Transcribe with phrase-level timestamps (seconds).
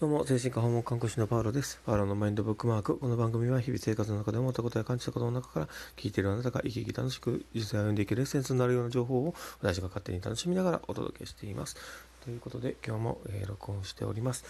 [0.00, 1.80] どうも、精神科訪問看護師のパウロです。
[1.84, 2.98] パウロのマインドブックマーク。
[2.98, 11.76] この番組は日々生活の中で思ったことや感じたことの中から聞いているあなたが生き生き楽しく実際を読んでいけるエッセンスになるような情報を私が勝手に楽しみながらお届けしています。
[12.24, 14.44] ということで、今日も、えー、録音しております。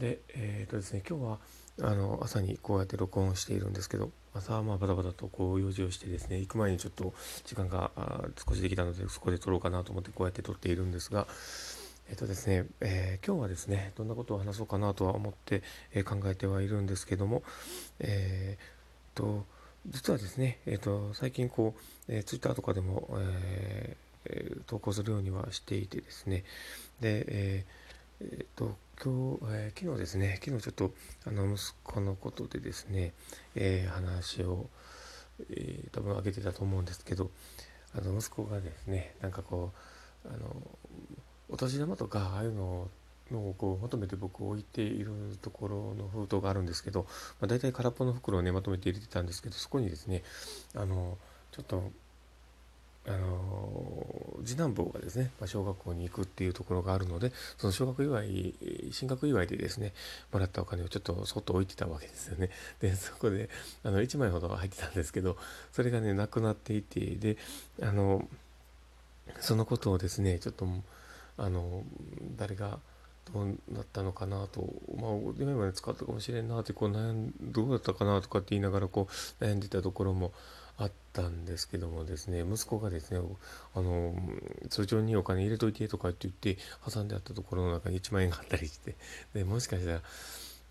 [0.00, 1.38] で、えっ、とですね、今日は
[1.82, 7.14] あの朝にこうやって録音しているんですけど、朝はまあバタバタとこう用事をしてですね、行く前にちょっと
[7.44, 7.92] 時間が
[8.44, 11.28] 少しできたので、そこで撮ろうかなと思ってこうやって撮っているんですが、
[12.08, 15.62] えっとですね、えー、今日はですね、どんなことを話そうかなとは思って、
[15.94, 17.42] えー、考えてはいるんですけども、
[17.98, 19.46] えー、と、
[19.86, 21.74] 実はですね、えっ、と、最近こ
[22.08, 26.44] う、えー、ツイッターとかでも、えー、投稿するようにはしていてですね、
[27.00, 30.92] で、えー、えっと、今日、えー、昨日ですね、昨日ちょっと、
[31.26, 33.14] あの、息子のことでですね、
[33.54, 34.68] えー、話を、
[35.50, 37.30] えー、多分あげてたと思うんですけど、
[37.96, 39.72] あの、息子がですね、なんかこ
[40.26, 40.62] う、あの、
[41.48, 42.88] お年玉とかああいうの
[43.32, 47.06] をこうまとめて僕置いているところの封筒があるんですけど、
[47.40, 50.22] まあ、大体空っぽの袋をねまとめて入れてたんですけどそこにですね
[50.74, 51.16] あの
[51.52, 51.90] ちょっと
[53.06, 54.06] あの
[54.44, 58.54] 次男坊がですね、まあ、小学校に行くっていうところがあるのでその小学祝い
[58.92, 59.92] 進学祝いでですね
[60.32, 62.48] もらったお金をちょっとそっと置いてたわけですよね。
[62.80, 63.50] でそこで
[63.82, 65.36] あの1枚ほど入ってたんですけど
[65.72, 67.36] それがねなくなっていてで
[67.82, 68.26] あの
[69.40, 70.66] そのことをですねちょっと
[71.36, 71.82] あの
[72.36, 72.78] 誰が
[73.32, 74.60] どうなったのかなと、
[74.96, 79.08] まあ、今まで使ったかもしれんなってこう悩んどうだったかなとかって言いながらこ
[79.40, 80.32] う悩んでたところも
[80.76, 83.20] あったんですけどもですね息子がですね
[83.74, 84.14] あの
[84.68, 88.96] 通帳にお金入れといてとかって言って挟んであったところの中に1万円があったりして
[89.32, 90.02] でもしかしたら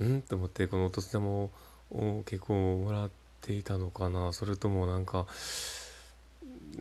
[0.00, 0.22] うん？
[0.22, 1.50] と思ってこのお年玉を
[2.24, 5.26] 結構もらっていたのかなそれともなんか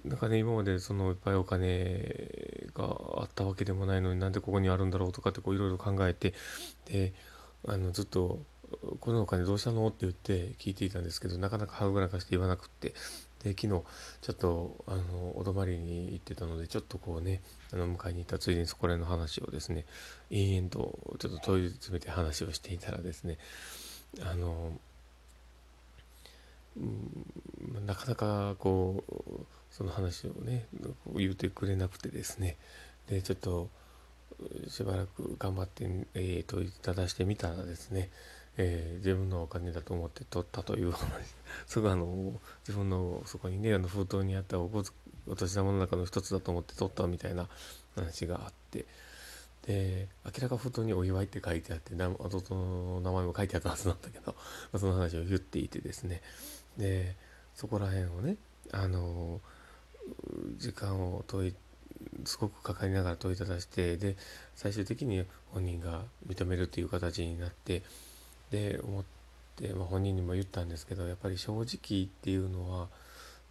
[0.06, 2.51] なんかね今までそのいっぱいお金
[2.82, 6.34] があったわけでもないのになんでここにあるんだろうとかっていろいろ考えて
[6.86, 7.14] で
[7.68, 8.40] あのずっと
[9.00, 12.94] 「このお金どうしたの?」って言って聞いていたんですけどなかなかはぐらかして言わなくって
[13.44, 13.84] で昨日ちょ
[14.32, 17.42] っとあのお泊まりに行ってたのでちょっとこうね
[17.74, 19.86] あの迎えに行ったついでにそこら辺の話をですね
[20.30, 23.38] 延々とちょっと問い詰めて話をしていたらですね
[24.22, 24.78] あの
[26.78, 30.68] うんなかなかこうその話をね
[31.16, 32.58] 言うてくれなくてですね。
[33.08, 33.70] でちょっと
[34.68, 38.10] しばらく頑張って、えー、問いただしてみたらですね、
[38.58, 41.10] えー、自分のお金だと思って取ったという話。
[41.68, 44.70] すぐあの自分のそこにねあの封筒にあったお
[45.28, 47.50] お年玉の中の一つだと思って取ったみたいな
[47.96, 48.86] 話があって。
[49.64, 54.36] で明らか封筒に「お祝い」って書いてあって弟の名前も書いてあったはずなんだけど、ま
[54.74, 56.24] あ、その話を言っていてですね。
[56.78, 57.16] で
[57.54, 58.38] そこら辺をね
[58.72, 59.40] あの
[60.58, 61.54] 時間を問い
[62.26, 64.16] すごくかかりながら問いただしてで
[64.56, 67.84] 最終的に本人が認めるという形になって
[68.52, 69.04] で思っ
[69.56, 72.88] て、まあ、本人にも言ったんですけどやっぱり正直っていうのは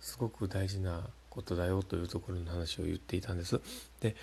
[0.01, 3.61] すごく大事なことだよというところの話を言っていたんです。
[4.01, 4.17] で、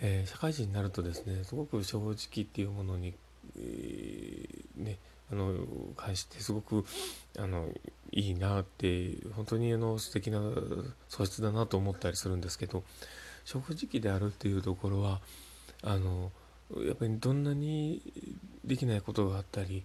[0.00, 2.14] えー、社会人になるとですねすごく正直
[2.44, 3.14] っていうものに、
[3.56, 4.98] えー、ね
[5.30, 5.54] あの
[5.96, 6.84] 関してすごく
[7.38, 7.68] あの
[8.12, 10.40] いいなって本当にあの素敵な
[11.08, 12.82] 素質だなと思ったりするんですけど
[13.44, 15.20] 正直であるっていうところは
[15.82, 16.30] あの
[16.84, 18.02] やっぱりどんなに
[18.64, 19.82] できないことがあったり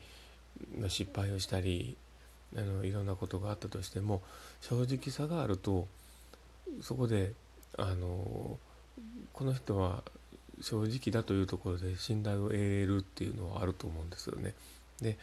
[0.88, 1.96] 失敗をしたり
[2.56, 4.22] あのいろんなことがあったとしても
[4.62, 5.88] 正直さがあると
[6.82, 7.34] そこで
[7.78, 8.58] あの
[9.34, 10.04] この人は
[10.62, 14.54] 正直だというところで信頼を得るっていうのはあると思うんですよね。
[15.02, 15.18] で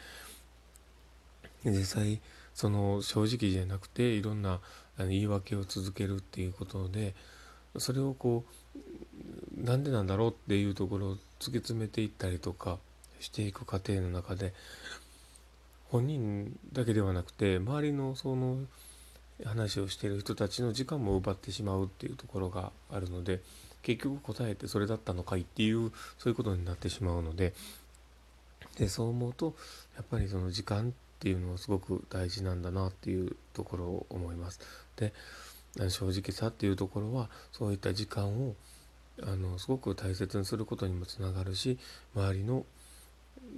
[1.65, 2.21] 実際
[2.55, 4.61] その正直じゃなくていろんな
[4.99, 7.15] 言い訳を続けるっていうことで
[7.79, 8.45] それをこ
[8.77, 12.79] うなんでなんだろうっていうところを突き詰めていったりとか
[13.21, 14.53] していく過程の中で
[15.91, 18.59] 本人だけではなくて周りのその
[19.45, 23.41] 話をしてる人たちの時間も奪ってしまうっていうところがあるので
[23.83, 27.55] 結局答えてそれだったのかいっていうそういうことになってしまうので
[28.77, 29.55] でそう思うと
[29.97, 34.61] やっぱりその時間ってていうのはすごく大事なんだなっていうところを思います。
[34.97, 35.13] で
[35.89, 38.57] 正直さっていうところはそういった時間を
[39.23, 41.79] あのすごく大切にすることにもつながるし
[42.15, 42.65] 周りの、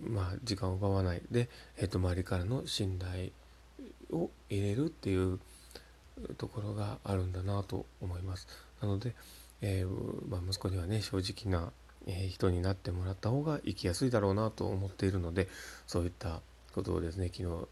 [0.09, 1.49] まあ、時間を奪わないで、
[1.79, 3.31] えー、と周りからの信頼
[4.11, 5.39] を入れるっていう
[6.37, 8.47] ところがあるんだなと思います。
[8.83, 9.15] なので、
[9.63, 11.73] えー、まあ、息子にはね正直な
[12.07, 15.49] え人になってもらった方が生きやすいだろうなと思っているので
[15.87, 16.41] そういった
[16.73, 17.69] ことをですね昨日、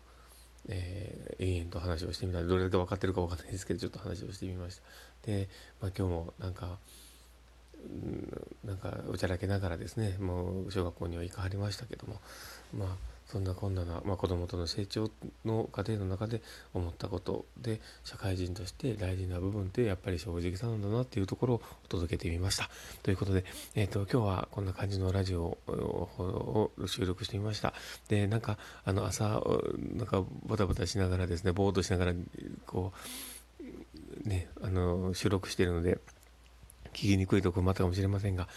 [0.69, 4.82] えー、延々と話をしてみたどれだけ分かってるか分かんないですけどちょっと話をしてみました。
[5.26, 5.49] で、
[5.81, 6.79] まあ、今日もなんか
[8.64, 12.20] なんかおちゃらけながらですねもう小学校には行かはりましたけども
[12.76, 12.88] まあ
[13.31, 15.09] そんなこんな、まあ、子供との成長
[15.44, 16.43] の過程の中で
[16.75, 22.69] 思ったことで社会人として大事な部分ってやっぱり正直さなんだなっていうところをお届けてみました。
[23.05, 23.44] ということで、
[23.77, 27.73] えーと、今日はこんな感じのラジオを収録してみました。
[28.09, 29.43] でなんかあの朝
[29.94, 32.15] なんかバタバタしながらですねぼーっとしながら
[32.67, 32.93] こ
[34.25, 35.99] うねあの収録しているので
[36.93, 38.49] 聞きにくいところもあったかもしれませんが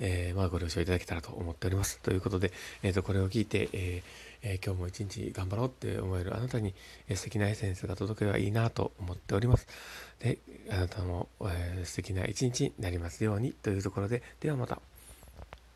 [0.00, 1.98] えー、まあ、ご了承いただけたらと思っております。
[2.00, 2.52] ということで、
[2.82, 6.74] えー、とこれを聞いて、えー、今日も一日頑張ろうって思えるあなたに、
[7.08, 9.68] え素敵なエッセンスが届けばいいなと思っております。
[10.18, 10.38] で、
[10.70, 14.80] あなたも、え素敵な一日になりますようにというところで、ではまた。